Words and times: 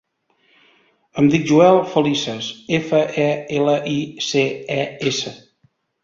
Em 1.23 1.25
dic 1.33 1.43
Joel 1.49 1.75
Felices: 1.91 2.47
efa, 2.77 3.01
e, 3.25 3.27
ela, 3.59 3.75
i, 3.91 3.97
ce, 4.29 4.43
e, 4.77 4.87
essa. 5.13 5.35